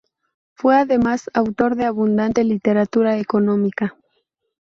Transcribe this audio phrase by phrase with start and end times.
[0.55, 3.95] Fue además autor de abundante literatura económica.